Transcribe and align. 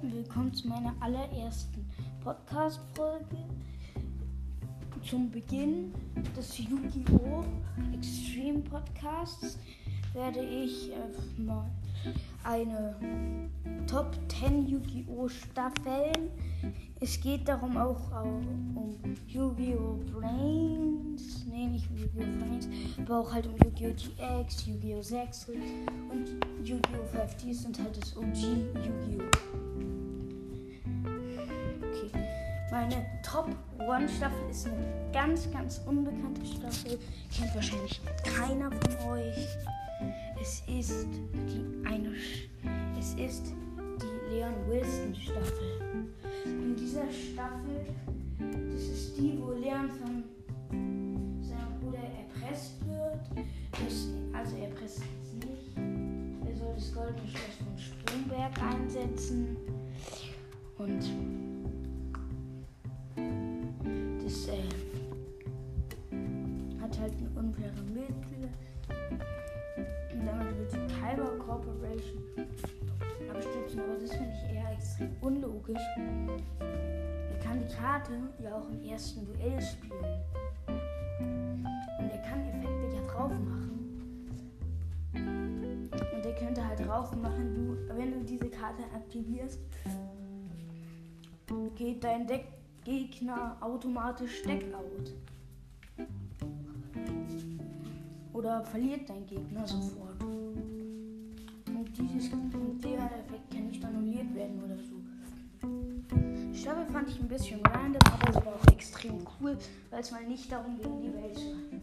willkommen 0.00 0.54
zu 0.54 0.68
meiner 0.68 0.94
allerersten 1.00 1.84
Podcast-Folge. 2.22 3.36
Zum 5.04 5.30
Beginn 5.30 5.92
des 6.36 6.58
Yu-Gi-Oh! 6.58 7.44
Extreme 7.94 8.60
Podcasts 8.60 9.58
werde 10.14 10.40
ich 10.40 10.90
äh, 10.92 11.40
mal 11.40 11.68
eine 12.44 12.96
Top 13.86 14.16
10 14.28 14.66
Yu-Gi-Oh! 14.66 15.28
Staffeln. 15.28 16.30
Es 17.00 17.20
geht 17.20 17.48
darum 17.48 17.76
auch 17.76 18.22
um 18.22 18.86
Yu-Gi-Oh! 19.26 19.98
Brains, 20.12 21.44
nee, 21.50 21.66
nicht 21.66 21.90
Yu-Gi-Oh! 21.90 22.38
Brains, 22.38 22.68
aber 22.98 23.18
auch 23.20 23.32
halt 23.32 23.46
um 23.46 23.54
Yu-Gi-Oh! 23.64 23.92
GX, 23.92 24.66
Yu-Gi-Oh! 24.66 25.02
6 25.02 25.48
und 25.48 26.26
Yu-Gi-Oh! 26.64 27.16
5D 27.16 27.54
sind 27.54 27.78
halt 27.78 27.96
das 27.96 28.16
OG 28.16 28.42
Yu-Gi-Oh! 28.84 29.24
Okay, 31.90 32.10
meine 32.70 33.04
Top 33.22 33.48
1 33.78 34.12
Staffel 34.16 34.50
ist 34.50 34.66
eine 34.66 35.10
ganz, 35.12 35.50
ganz 35.50 35.80
unbekannte 35.86 36.46
Staffel. 36.46 36.98
Kennt 37.36 37.54
wahrscheinlich 37.54 38.00
keiner 38.24 38.70
von 38.70 39.10
euch. 39.10 39.48
Es 40.42 40.60
ist 40.66 41.06
die 41.46 41.86
eine, 41.86 42.14
es 42.98 43.14
ist 43.14 43.54
die 44.00 44.34
Leon 44.34 44.54
Wilson 44.68 45.14
Staffel. 45.14 46.10
In 46.44 46.74
dieser 46.74 47.04
Staffel, 47.12 47.86
das 48.72 48.82
ist 48.82 49.16
die, 49.16 49.38
wo 49.40 49.52
Leon 49.52 49.88
von 49.88 50.24
seinem 51.40 51.78
Bruder 51.80 52.02
erpresst 52.18 52.84
wird. 52.88 53.46
Das, 53.70 54.08
also 54.32 54.56
erpresst 54.56 55.04
es 55.22 55.32
nicht. 55.46 55.76
Er 56.48 56.56
soll 56.56 56.74
das 56.74 56.92
goldene 56.92 57.28
Schloss 57.28 57.58
von 57.58 57.78
Sprungberg 57.78 58.60
einsetzen. 58.60 59.56
Und 60.76 61.04
das 64.24 64.48
äh, 64.48 64.68
hat 66.80 66.98
halt 66.98 67.12
eine 67.16 67.30
unfaire 67.38 67.82
Mittel. 67.94 68.50
Und 69.76 70.26
damit 70.26 70.58
wird 70.58 70.72
die 70.72 70.94
Kyber 70.94 71.38
Corporation 71.38 72.22
abstürzen. 73.30 73.80
Aber 73.80 73.98
das 73.98 74.12
finde 74.12 74.32
ich 74.32 74.54
eher 74.54 74.72
extrem 74.72 75.10
unlogisch. 75.20 75.82
Er 75.98 77.38
kann 77.42 77.60
die 77.60 77.74
Karte 77.74 78.12
ja 78.42 78.54
auch 78.56 78.68
im 78.68 78.82
ersten 78.84 79.26
Duell 79.26 79.60
spielen. 79.60 80.22
Und 80.68 82.10
er 82.10 82.22
kann 82.22 82.46
Effekte 82.46 82.96
ja 82.96 83.02
drauf 83.06 83.32
machen. 83.32 84.00
Und 85.14 86.24
er 86.24 86.34
könnte 86.34 86.66
halt 86.66 86.86
drauf 86.86 87.14
machen, 87.16 87.54
du, 87.54 87.96
wenn 87.96 88.12
du 88.12 88.24
diese 88.24 88.48
Karte 88.48 88.82
aktivierst, 88.94 89.60
geht 91.76 92.04
dein 92.04 92.26
Deck 92.26 92.44
Gegner 92.84 93.56
automatisch 93.60 94.42
Deckout. 94.42 95.12
Oder 98.32 98.64
verliert 98.64 99.08
dein 99.08 99.26
Gegner 99.26 99.66
sofort. 99.66 100.22
Und, 100.22 101.92
dieses, 101.98 102.32
und 102.32 102.80
der 102.82 103.04
Effekt 103.04 103.50
kann 103.50 103.66
nicht 103.68 103.84
annulliert 103.84 104.34
werden 104.34 104.62
oder 104.64 104.76
so. 104.78 105.02
Die 106.52 106.58
Staffel 106.58 106.86
fand 106.86 107.08
ich 107.08 107.20
ein 107.20 107.28
bisschen 107.28 107.60
random, 107.66 108.00
aber 108.04 108.32
sie 108.32 108.46
war 108.46 108.54
auch 108.54 108.66
extrem 108.72 109.26
cool, 109.40 109.58
weil 109.90 110.00
es 110.00 110.10
mal 110.10 110.24
nicht 110.26 110.50
darum 110.50 110.78
ging, 110.80 111.02
die 111.02 111.14
Welt 111.14 111.38
zu 111.38 111.48
retten. 111.48 111.82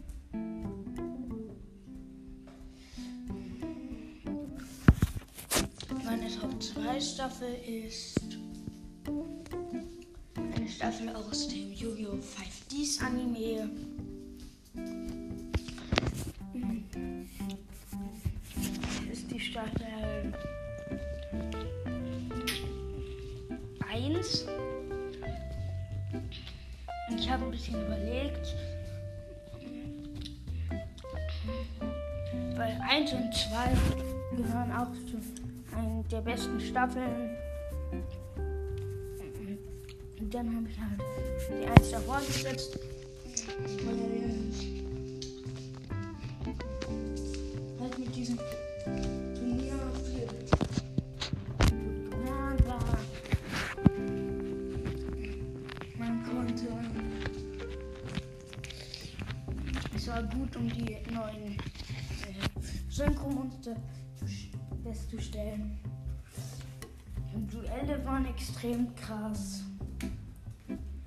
Meine 6.04 6.28
Top 6.28 6.60
2 6.60 7.00
Staffel 7.00 7.54
ist 7.66 8.20
eine 10.34 10.68
Staffel 10.68 11.08
aus 11.10 11.46
dem 11.48 11.72
Yu-Gi-Oh! 11.72 12.18
5Ds 12.18 13.00
Anime. 13.02 13.70
1. 23.92 24.46
Und 27.08 27.18
ich 27.18 27.28
habe 27.28 27.44
ein 27.44 27.50
bisschen 27.50 27.84
überlegt, 27.84 28.54
weil 32.56 32.80
1 32.88 33.12
und 33.12 33.34
2 33.34 34.36
gehören 34.36 34.72
auch 34.72 34.92
zu 35.06 35.20
einer 35.76 36.02
der 36.04 36.20
besten 36.20 36.60
Staffeln. 36.60 37.36
Und 40.20 40.34
dann 40.34 40.54
habe 40.54 40.68
ich 40.68 40.78
halt 40.78 41.00
die 41.50 41.66
1 41.66 41.90
davor 41.90 42.20
gesetzt. 42.20 42.78
Weil 43.84 43.96
halt 47.80 47.98
mit 47.98 48.14
diesem 48.14 48.38
Gut, 60.50 60.56
um 60.56 60.68
die 60.68 60.96
neuen 61.12 61.52
äh, 61.52 62.88
Synchromonster 62.88 63.76
festzustellen. 64.82 65.78
Die 67.32 67.46
Duelle 67.46 68.04
waren 68.04 68.26
extrem 68.26 68.94
krass. 68.96 69.62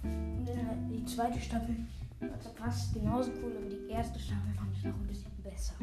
Und 0.04 0.48
die 0.90 1.06
zweite 1.06 1.40
Staffel 1.42 1.76
war 2.20 2.30
fast 2.56 2.94
genauso 2.94 3.32
cool, 3.42 3.54
aber 3.58 3.70
die 3.70 3.92
erste 3.92 4.20
Staffel 4.20 4.54
fand 4.56 4.78
ich 4.78 4.84
noch 4.84 4.96
ein 4.96 5.08
bisschen 5.08 5.32
besser. 5.44 5.74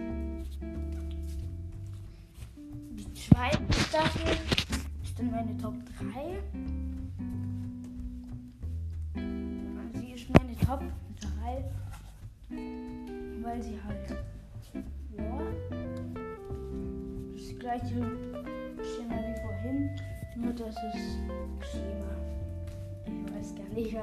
Die 2.93 3.13
zweite 3.15 3.73
Staffel 3.73 4.37
ist 5.03 5.19
dann 5.19 5.31
meine 5.31 5.57
Top 5.59 5.75
3. 5.99 6.43
Sie 9.99 10.13
ist 10.13 10.31
meine 10.31 10.57
Top 10.57 10.83
3, 11.21 11.65
weil 13.51 13.63
sie 13.63 13.79
halt, 13.85 14.11
ja, 15.17 15.41
das 17.33 17.59
gleiche 17.59 17.95
Schema 17.95 19.17
wie 19.27 19.41
vorhin, 19.43 19.91
nur 20.37 20.53
dass 20.53 20.77
es 20.77 21.19
Schema. 21.69 22.13
Ich 23.07 23.35
weiß 23.35 23.55
gar 23.57 23.69
nicht, 23.75 23.95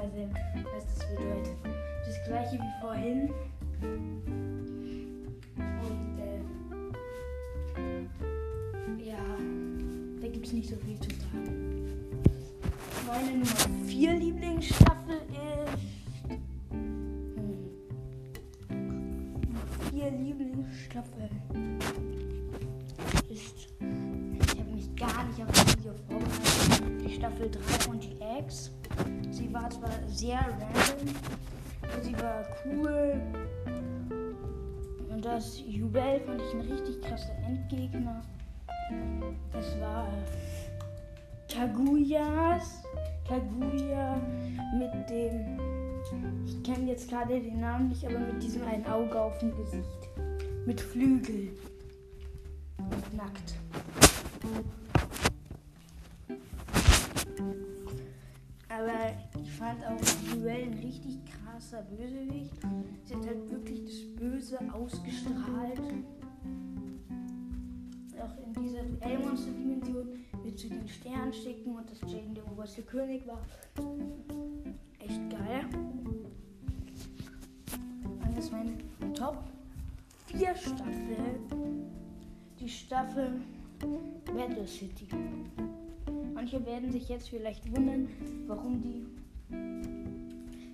was 0.73 0.85
das 0.85 0.99
bedeutet. 1.09 1.57
Das 1.63 2.17
gleiche 2.27 2.55
wie 2.55 2.73
vorhin. 2.81 3.29
Und 5.55 6.19
äh, 6.19 6.41
ja, 9.09 9.25
da 10.21 10.27
gibt 10.27 10.45
es 10.45 10.51
nicht 10.51 10.69
so 10.69 10.75
viel 10.75 10.99
zu 10.99 11.09
sagen. 11.21 11.95
Meine 13.07 13.31
Nummer 13.31 13.85
4 13.87 14.13
Lieblingsstaffel 14.13 14.96
Nummer 19.97 20.11
4 20.11 20.11
Lieblingsstaffel 20.11 21.29
ist. 23.29 23.67
Ich 23.79 24.59
habe 24.59 24.71
mich 24.71 24.95
gar 24.95 25.23
nicht 25.25 25.41
auf 25.41 25.51
das 25.51 25.77
Video 25.77 25.93
vorbereitet. 26.07 27.03
Die 27.03 27.13
Staffel 27.15 27.49
3 27.49 27.61
von 27.79 27.99
GX. 27.99 28.71
Sie 29.31 29.51
war 29.51 29.69
zwar 29.69 29.89
sehr 30.07 30.39
random, 30.39 31.15
aber 31.81 32.03
sie 32.03 32.13
war 32.19 32.45
cool. 32.65 33.21
Und 35.09 35.25
das 35.25 35.63
Jubel 35.67 36.19
fand 36.25 36.41
ich 36.41 36.53
ein 36.53 36.71
richtig 36.71 37.01
krasser 37.01 37.35
Endgegner. 37.47 38.21
Das 39.51 39.79
war 39.79 40.07
Kaguyas. 41.51 42.83
Kaguya 43.27 44.21
mit 44.77 45.09
dem. 45.09 45.76
Ich 46.45 46.63
kenne 46.63 46.89
jetzt 46.89 47.09
gerade 47.09 47.39
den 47.39 47.59
Namen 47.59 47.89
nicht, 47.89 48.05
aber 48.05 48.19
mit 48.19 48.41
diesem 48.41 48.63
einen 48.63 48.85
Auge 48.85 49.19
auf 49.19 49.37
dem 49.39 49.55
Gesicht. 49.55 50.09
Mit 50.65 50.79
Flügel. 50.79 51.49
Nackt. 53.15 53.55
Aber 58.69 59.41
ich 59.41 59.51
fand 59.53 59.83
auch 59.85 59.99
Duell 60.33 60.63
ein 60.63 60.73
richtig 60.75 61.19
krasser 61.25 61.81
Bösewicht. 61.83 62.53
Sie 63.03 63.15
hat 63.15 63.25
halt 63.25 63.49
wirklich 63.51 63.83
das 63.85 64.15
Böse 64.19 64.59
ausgestrahlt. 64.73 65.81
Auch 68.19 68.37
in 68.45 68.53
dieser 68.63 68.83
Duellmonster-Dimension 68.83 70.07
wird 70.43 70.59
sie 70.59 70.69
den 70.69 70.87
Stern 70.87 71.33
schicken 71.33 71.75
und 71.75 71.89
dass 71.89 72.01
Jaden 72.11 72.35
der 72.35 72.51
oberste 72.51 72.81
König 72.83 73.25
war. 73.27 73.41
Echt 73.75 73.86
Staffel. 80.67 81.39
Die 82.59 82.69
Staffel 82.69 83.41
Battle 84.25 84.67
City. 84.67 85.07
Manche 86.33 86.65
werden 86.65 86.91
sich 86.91 87.07
jetzt 87.07 87.29
vielleicht 87.29 87.71
wundern, 87.71 88.09
warum 88.47 88.81
die. 88.81 89.05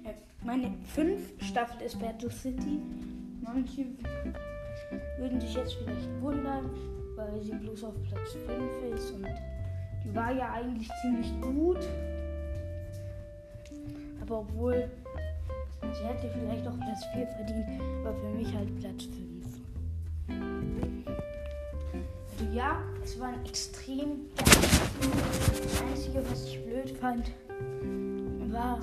Äh, 0.03 0.13
meine 0.43 0.73
fünf 0.83 1.33
Staffel 1.43 1.85
ist 1.85 1.99
Battle 1.99 2.31
City. 2.31 2.79
Manche 3.41 3.85
würden 5.17 5.39
sich 5.39 5.53
jetzt 5.53 5.75
vielleicht 5.75 6.09
wundern, 6.21 6.69
weil 7.15 7.41
sie 7.41 7.53
bloß 7.53 7.83
auf 7.83 7.93
Platz 8.03 8.33
5 8.47 8.95
ist 8.95 9.11
und 9.11 9.27
die 10.03 10.15
war 10.15 10.31
ja 10.31 10.53
eigentlich 10.53 10.89
ziemlich 11.01 11.31
gut. 11.41 11.87
Aber 14.21 14.39
obwohl 14.39 14.89
sie 15.81 16.03
hätte 16.07 16.29
vielleicht 16.33 16.67
auch 16.67 16.77
Platz 16.77 17.05
4 17.13 17.27
verdient, 17.27 18.03
war 18.03 18.15
für 18.15 18.29
mich 18.29 18.53
halt 18.55 18.75
Platz 18.79 19.03
5. 19.03 19.32
ja, 22.53 22.77
es 23.03 23.19
war 23.19 23.29
ein 23.29 23.45
extrem 23.45 24.27
Das 24.37 25.81
Einzige, 25.81 26.23
was 26.29 26.45
ich 26.47 26.63
blöd 26.63 26.97
fand, 26.97 27.31
war, 28.51 28.79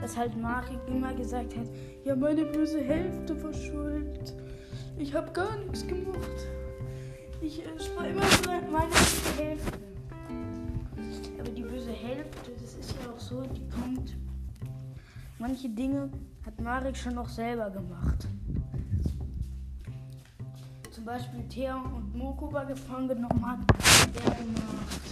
dass 0.00 0.16
halt 0.16 0.36
Marek 0.40 0.78
immer 0.86 1.12
gesagt 1.14 1.56
hat, 1.56 1.66
ja, 2.04 2.14
meine 2.14 2.44
böse 2.44 2.80
Hälfte 2.80 3.42
war 3.42 3.52
schuld. 3.52 4.34
Ich 4.96 5.12
habe 5.12 5.32
gar 5.32 5.56
nichts 5.58 5.86
gemacht. 5.86 6.46
Ich, 7.40 7.60
es 7.76 7.94
war 7.96 8.06
immer 8.06 8.22
so 8.22 8.50
meine 8.70 8.88
böse 8.88 9.42
Hälfte. 9.42 9.78
Aber 11.40 11.50
die 11.50 11.62
böse 11.62 11.90
Hälfte, 11.90 12.52
das 12.60 12.74
ist 12.74 12.94
ja 13.02 13.10
auch 13.10 13.18
so, 13.18 13.42
die 13.42 13.68
kommt. 13.68 14.16
Manche 15.38 15.68
Dinge 15.68 16.08
hat 16.46 16.60
Marek 16.60 16.96
schon 16.96 17.14
noch 17.14 17.28
selber 17.28 17.68
gemacht. 17.70 18.28
Zum 21.04 21.12
Beispiel 21.12 21.46
Thea 21.50 21.76
und 21.76 22.16
Mokuba 22.16 22.64
gefangen 22.64 23.08
genommen 23.08 23.46
hat, 23.46 23.58
der 24.14 24.22
gemacht. 24.36 25.02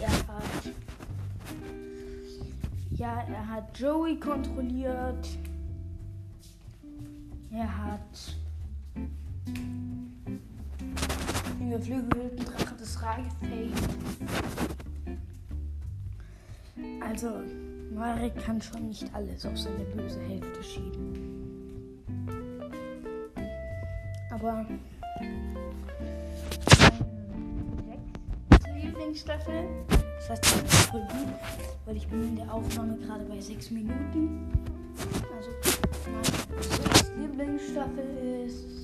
Er 0.00 0.12
hat. 0.12 0.74
Ja, 2.92 3.24
er 3.28 3.48
hat 3.48 3.76
Joey 3.76 4.16
kontrolliert. 4.20 5.28
Er 7.50 7.78
hat 7.84 8.36
den 11.58 11.70
geflügelten 11.70 12.44
Drache 12.44 12.76
des 12.76 13.02
Reichsfähig. 13.02 13.74
Also, 17.00 17.40
Marek 17.92 18.36
kann 18.44 18.62
schon 18.62 18.86
nicht 18.86 19.12
alles 19.12 19.44
auf 19.44 19.58
seine 19.58 19.84
böse 19.96 20.20
Hälfte 20.20 20.62
schieben. 20.62 21.47
Aber 24.40 24.64
meine 28.50 28.80
Lieblingsstaffel, 28.80 29.64
das 29.88 30.30
heißt, 30.30 30.44
das 30.44 30.62
ist 30.62 30.90
voll 30.90 31.00
gut, 31.00 31.34
weil 31.84 31.96
ich 31.96 32.06
bin 32.06 32.22
in 32.22 32.36
der 32.36 32.54
Aufnahme 32.54 32.96
gerade 32.98 33.24
bei 33.24 33.40
sechs 33.40 33.72
Minuten. 33.72 34.48
Also 35.36 35.50
meine 37.16 37.26
Lieblingsstaffel 37.26 38.44
ist 38.46 38.78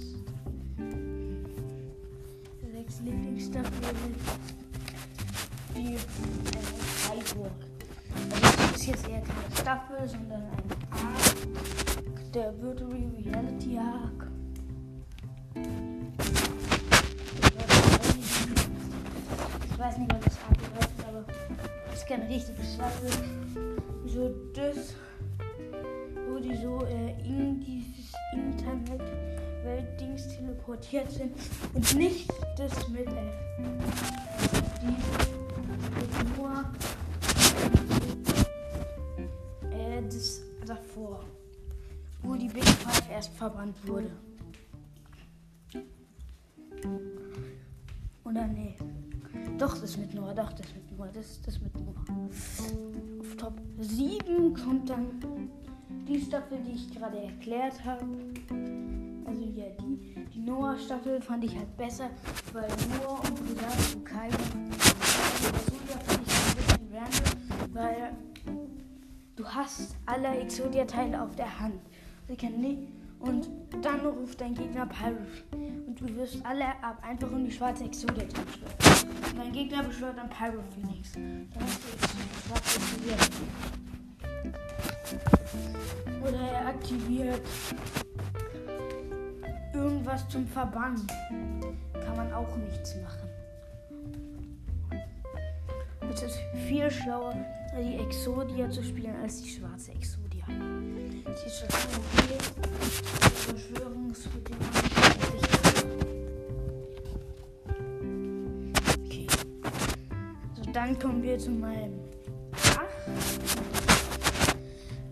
sechs 2.73 3.01
Lieblingsstaffel 3.05 3.71
ist 4.11 5.77
die 5.77 5.95
äh, 5.95 5.99
Freiburg. 5.99 7.53
Also 8.13 8.41
das 8.41 8.77
ist 8.81 8.87
jetzt 8.87 9.09
eher 9.09 9.21
keine 9.21 9.57
Staffel, 9.57 10.09
sondern 10.09 10.43
ein 10.43 10.73
Arc, 10.91 12.33
der 12.33 12.61
Virtual 12.61 12.91
Reality 12.91 13.79
Arc. 13.79 14.24
Ist 22.05 22.09
keine 22.09 22.29
richtige 22.29 22.63
Staffel. 22.63 23.11
So 24.07 24.35
das, 24.53 24.95
wo 26.29 26.39
die 26.39 26.57
so 26.57 26.85
äh, 26.85 27.11
in 27.25 27.61
dieses 27.61 28.13
Internet 28.33 29.01
Weltdings 29.65 30.29
teleportiert 30.29 31.11
sind 31.11 31.35
und 31.73 31.95
nicht 31.95 32.31
das 32.59 32.89
mit 32.89 33.07
äh, 33.07 33.13
die 34.83 36.39
nur 36.39 36.65
äh, 39.73 40.03
das 40.03 40.43
davor, 40.67 41.25
wo 42.23 42.35
die 42.35 42.49
Big 42.49 42.65
Five 42.65 43.11
erst 43.11 43.33
verbannt 43.35 43.77
wurde. 43.87 44.11
Oder 48.25 48.47
nee. 48.47 48.77
Doch, 49.59 49.79
das 49.79 49.97
mit 49.97 50.15
Noah, 50.15 50.35
doch, 50.35 50.53
das 50.53 50.67
mit 50.75 50.97
Noah, 50.97 51.09
das, 51.13 51.41
das 51.43 51.61
mit 51.61 51.75
Noah. 51.75 51.95
Auf 53.21 53.37
Top 53.37 53.55
7 53.79 54.55
kommt 54.55 54.91
dann 54.91 55.21
die 56.09 56.21
Staffel, 56.21 56.59
die 56.67 56.73
ich 56.73 56.93
gerade 56.95 57.19
erklärt 57.19 57.85
habe. 57.85 58.05
Also 59.27 59.43
ja, 59.55 59.65
die, 59.81 60.27
die 60.35 60.41
Noah-Staffel 60.41 61.21
fand 61.21 61.45
ich 61.45 61.57
halt 61.57 61.77
besser, 61.77 62.11
weil 62.53 62.69
Noah 62.99 63.21
und 63.21 63.39
Kusan 63.39 63.97
und 63.97 64.05
Kai 64.05 64.29
Exodia 64.29 65.99
fand 66.05 66.27
ich 66.27 66.35
ein 66.35 66.55
bisschen 66.57 66.89
random, 66.93 67.75
weil 67.75 68.13
du 69.37 69.49
hast 69.49 69.97
alle 70.07 70.29
Exodia-Teile 70.39 71.23
auf 71.23 71.35
der 71.37 71.61
Hand. 71.61 71.81
Sie 72.29 72.37
können 72.37 72.61
nicht. 72.61 73.04
Und 73.25 73.49
dann 73.83 74.01
ruft 74.01 74.41
dein 74.41 74.55
Gegner 74.55 74.87
Pyrus. 74.87 75.45
Und 75.53 76.01
du 76.01 76.17
wirst 76.17 76.45
alle 76.45 76.67
ab, 76.83 77.03
einfach 77.03 77.31
um 77.31 77.45
die 77.45 77.51
schwarze 77.51 77.85
Exodia. 77.85 78.25
Und 78.25 79.39
dein 79.39 79.53
Gegner 79.53 79.83
beschwört 79.83 80.19
dann 80.19 80.29
Pyro 80.29 80.63
Phoenix. 80.75 81.13
Dann 81.13 81.49
hast 81.61 81.83
du 81.83 81.89
die 81.97 82.39
schwarze. 82.47 82.81
Oder 86.23 86.41
er 86.41 86.69
aktiviert 86.69 87.41
irgendwas 89.73 90.29
zum 90.29 90.47
Verbannen. 90.47 91.07
Kann 91.93 92.17
man 92.17 92.33
auch 92.33 92.57
nichts 92.57 92.95
machen. 92.97 93.29
Es 96.13 96.23
ist 96.23 96.39
viel 96.69 96.91
schlauer, 96.91 97.35
die 97.77 97.97
Exodia 97.97 98.71
zu 98.71 98.85
spielen 98.85 99.17
als 99.21 99.43
die 99.43 99.49
schwarze 99.49 99.91
Exodia. 99.93 100.24
Schon 101.35 101.69
okay. 101.69 102.39
Verschwörungsbedingungen. 103.35 104.71
Okay. 109.05 109.27
So, 110.55 110.63
dann 110.73 110.97
kommen 110.99 111.23
wir 111.25 111.37
zu 111.37 111.51
meinem 111.51 111.99
8. 112.53 112.79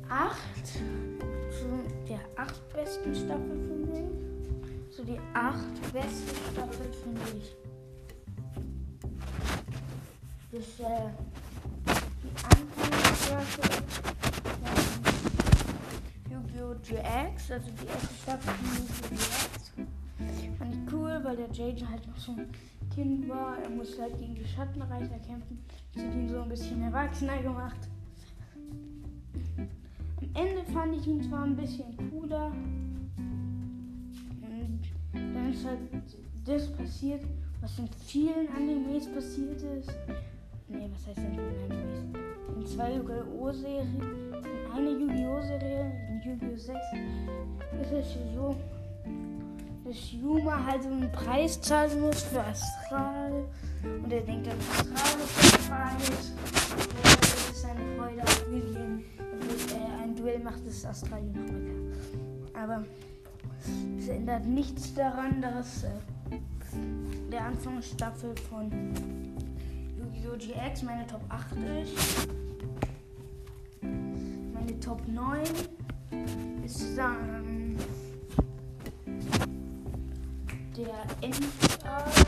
8. 0.08 0.38
Zu 1.50 1.66
der 2.08 2.20
8 2.36 2.72
besten 2.72 3.14
Staffel 3.14 3.58
für 3.66 3.74
mich. 3.90 4.04
So 4.90 5.02
die 5.02 5.18
8 5.34 5.92
beste 5.92 6.34
Staffel 6.52 6.86
finde 7.02 7.20
ich. 7.36 7.56
Ist 10.56 10.80
äh, 10.80 11.10
die 12.22 12.32
Anfangsstaffel 12.44 13.82
Yu-Gi-Oh! 16.62 16.74
GX, 16.82 17.50
also 17.50 17.70
die 17.70 17.86
erste 17.86 18.14
Staffel 18.22 18.52
von 18.54 18.76
Yu-Gi-Oh! 18.76 19.16
GX. 19.16 20.58
Fand 20.58 20.74
ich 20.74 20.92
cool, 20.92 21.20
weil 21.22 21.36
der 21.36 21.50
Jaden 21.50 21.88
halt 21.88 22.06
noch 22.06 22.16
so 22.16 22.32
ein 22.32 22.46
Kind 22.94 23.28
war. 23.28 23.58
Er 23.58 23.70
musste 23.70 24.02
halt 24.02 24.18
gegen 24.18 24.34
die 24.34 24.44
Schattenreiter 24.44 25.18
kämpfen. 25.26 25.58
Das 25.94 26.04
hat 26.04 26.14
ihn 26.14 26.28
so 26.28 26.42
ein 26.42 26.48
bisschen 26.48 26.82
erwachsener 26.82 27.42
gemacht. 27.42 27.88
Am 29.58 30.28
Ende 30.34 30.64
fand 30.72 30.94
ich 30.96 31.06
ihn 31.06 31.22
zwar 31.22 31.44
ein 31.44 31.56
bisschen 31.56 31.96
cooler. 32.10 32.52
Und 35.14 35.34
dann 35.34 35.52
ist 35.52 35.64
halt 35.66 35.80
das 36.44 36.70
passiert, 36.72 37.24
was 37.60 37.78
in 37.78 37.88
vielen 38.06 38.48
Animes 38.56 39.06
passiert 39.12 39.60
ist. 39.62 39.90
Nee, 40.68 40.88
was 40.92 41.06
heißt 41.06 41.18
denn 41.18 41.32
in 41.34 41.40
Animes? 41.40 42.04
In 42.56 42.61
zwei 42.72 42.94
Yu-Gi-Oh! 42.94 43.52
Serien, 43.52 44.00
in 44.32 44.72
einer 44.72 44.90
Yu-Gi-Oh! 44.90 45.42
Serie, 45.42 45.92
in 46.08 46.22
Yu-Gi-Oh! 46.22 46.56
6, 46.56 46.78
ist 47.82 47.92
es 47.92 48.34
so, 48.34 48.56
dass 49.84 50.12
Yuma 50.12 50.64
halt 50.64 50.86
einen 50.86 51.12
Preis 51.12 51.60
zahlen 51.60 52.00
muss 52.00 52.22
für 52.22 52.42
Astral. 52.42 53.44
Und 53.82 54.12
er 54.12 54.22
denkt, 54.22 54.46
dass 54.46 54.54
Astral 54.70 55.20
ist 55.20 55.52
der 55.52 55.74
Preis. 55.74 56.32
Das 57.20 57.50
ist 57.50 57.62
seine 57.62 57.80
Freude 57.96 58.22
auf 58.22 58.46
William. 58.48 59.02
Und 59.18 59.72
äh, 59.72 60.02
ein 60.02 60.16
Duell 60.16 60.38
macht 60.38 60.66
das 60.66 60.84
Astral 60.86 61.22
noch. 61.22 62.58
Aber 62.58 62.84
es 63.98 64.08
ändert 64.08 64.46
nichts 64.46 64.94
daran, 64.94 65.42
dass 65.42 65.84
äh, 65.84 65.88
der 67.30 67.44
Anfangsstaffel 67.46 68.34
von 68.48 68.70
Yu-Gi-Oh! 70.22 70.36
GX 70.36 70.82
meine 70.82 71.06
Top 71.06 71.20
8 71.28 71.44
ist. 71.82 72.28
Meine 73.80 74.80
Top 74.80 75.06
9 75.08 75.42
ist 76.64 76.96
dann 76.96 77.76
der 80.76 81.04
Endart 81.20 82.26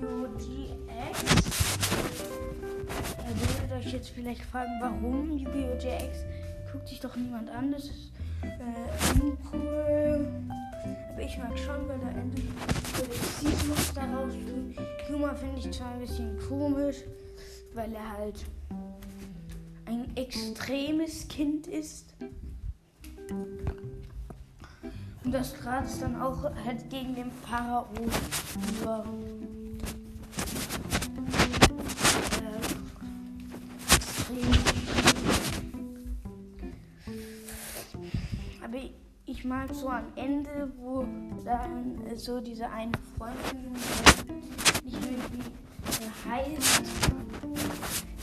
Yu-Gi-Oh! 0.00 0.76
Ihr 3.28 3.40
werdet 3.40 3.72
euch 3.78 3.92
jetzt 3.92 4.10
vielleicht 4.10 4.42
fragen, 4.42 4.72
warum 4.80 5.38
Yu-Gi-Oh! 5.38 5.76
JX 5.78 6.24
guckt 6.72 6.88
sich 6.88 7.00
doch 7.00 7.16
niemand 7.16 7.50
an. 7.50 7.72
Das 7.72 7.84
ist 7.84 8.12
äh, 8.42 9.20
uncool. 9.20 10.28
Aber 11.12 11.22
ich 11.22 11.36
mag 11.36 11.58
schon, 11.58 11.88
weil 11.88 11.98
da 11.98 12.08
endlich 12.10 12.46
Sexismus 12.96 13.92
daraus 13.94 14.32
tut. 14.32 15.08
Humor 15.08 15.34
finde 15.34 15.58
ich 15.58 15.70
zwar 15.70 15.92
ein 15.92 16.00
bisschen 16.00 16.38
komisch, 16.48 16.96
weil 17.74 17.92
er 17.92 18.12
halt 18.18 18.44
ein 19.84 20.16
extremes 20.16 21.28
Kind 21.28 21.66
ist. 21.66 22.14
Und 25.24 25.32
das 25.32 25.54
Rad 25.64 25.84
ist 25.84 26.00
dann 26.00 26.20
auch 26.20 26.44
halt 26.64 26.88
gegen 26.88 27.14
den 27.14 27.30
Pharao 27.30 27.86
ich 39.42 39.48
mag 39.48 39.74
so 39.74 39.88
am 39.88 40.04
Ende, 40.14 40.70
wo 40.76 41.04
dann 41.44 42.00
so 42.14 42.40
diese 42.40 42.70
eine 42.70 42.92
Freundin, 43.18 43.72
nicht 44.84 45.00
mehr 45.00 45.18
wie 45.90 46.30
heißt, 46.30 46.84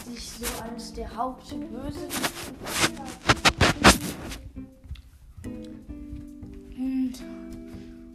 sich 0.05 0.31
so 0.31 0.45
als 0.63 0.93
der 0.93 1.13
Hauptböse 1.13 2.07
und 6.77 7.13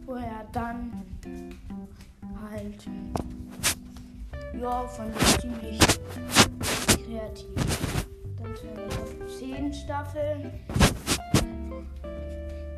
wo 0.07 0.15
er 0.15 0.47
dann 0.51 1.03
halt 2.49 2.87
ja 4.59 4.87
von 4.87 5.13
ziemlich 5.39 5.77
kreativ. 6.87 8.05
Dann 8.41 8.55
zu 8.55 8.65
der 8.65 9.27
10 9.27 9.73
Staffel. 9.73 10.51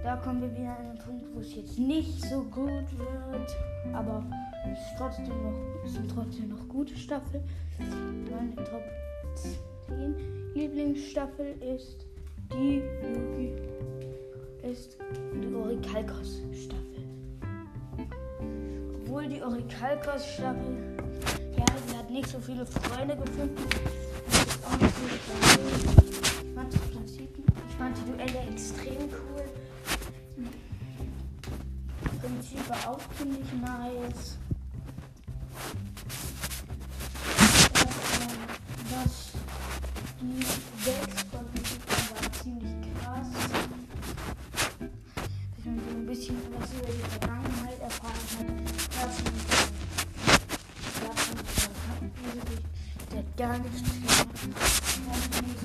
Da 0.08 0.16
kommen 0.16 0.42
wir 0.42 0.50
wieder 0.56 0.70
an 0.70 0.86
einen 0.86 0.98
Punkt, 1.00 1.26
wo 1.36 1.42
es 1.42 1.54
jetzt 1.54 1.78
nicht 1.78 2.24
so 2.30 2.42
gut 2.44 2.98
wird, 2.98 3.58
aber 3.92 4.24
es 4.72 4.80
ist 4.80 4.98
trotzdem 4.98 5.28
noch, 5.28 5.84
es 5.84 5.96
sind 5.96 6.10
trotzdem 6.10 6.48
noch 6.48 6.66
gute 6.70 6.96
Staffeln. 6.96 7.44
Meine 7.78 8.56
Top 8.56 8.84
10 9.90 10.16
Lieblingsstaffel 10.54 11.62
ist 11.62 12.06
die 12.54 12.84
Yugi 13.04 13.52
ist 14.64 14.96
die 15.44 15.54
Orikalkos 15.54 16.40
Staffel. 16.54 17.04
Obwohl 19.04 19.28
die 19.28 19.44
Orikalkos 19.44 20.26
Staffel, 20.26 20.78
ja, 21.58 21.66
sie 21.86 21.98
hat 21.98 22.10
nicht 22.10 22.30
so 22.30 22.40
viele 22.40 22.66
Freunde 22.66 23.18
gefunden. 23.18 23.58
Ich 27.70 27.76
fand 27.76 27.98
die 27.98 28.10
Duelle 28.10 28.50
extrem 28.50 29.10
cool. 29.12 29.44
War 32.70 32.92
auch 32.92 33.00
ziemlich 33.18 33.54
nice. 33.62 34.38
Was 38.90 39.32
die 40.22 40.40
Decks 40.86 41.24
von 41.32 41.46
Prinzipien 41.52 42.06
war 42.12 42.32
ziemlich 42.44 42.76
krass. 43.02 43.28
Dass 44.80 45.66
man 45.66 45.80
so 45.80 45.96
ein 45.96 46.06
bisschen 46.06 46.38
was 46.58 46.74
über 46.74 46.92
die 46.92 47.20
Vergangenheit 47.20 47.80
erfahren 47.80 48.14
hat. 48.36 49.10
Das 49.10 49.16
der 53.12 53.20
hat 53.20 53.38
gar 53.38 53.58
nichts 53.60 53.82
gemacht. 53.84 54.28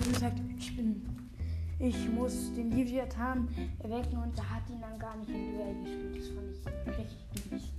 So 0.04 0.10
gesagt, 0.12 0.40
ich 0.58 0.76
bin 0.76 1.21
ich 1.82 2.08
muss 2.08 2.54
den 2.54 2.70
Leviathan 2.70 3.48
erwecken 3.80 4.16
und 4.18 4.38
da 4.38 4.42
hat 4.44 4.62
ihn 4.70 4.80
dann 4.80 4.96
gar 5.00 5.16
nicht 5.16 5.30
im 5.30 5.52
Duell 5.52 5.74
gespielt. 5.82 6.16
Das 6.16 6.58
fand 6.62 6.86
ich 6.86 6.98
richtig 6.98 7.52
mies. 7.52 7.72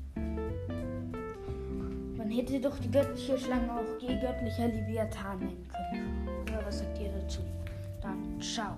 Man 2.18 2.30
hätte 2.30 2.60
doch 2.60 2.78
die 2.80 2.92
göttliche 2.92 3.38
Schlange 3.38 3.72
auch 3.72 4.00
G 4.00 4.08
göttlicher 4.20 4.68
Leviathan 4.68 5.40
nennen 5.40 5.68
können. 5.70 6.28
Oder 6.44 6.66
was 6.66 6.80
sagt 6.80 7.00
ihr 7.00 7.12
dazu? 7.14 7.40
Dann 8.02 8.42
ciao. 8.42 8.76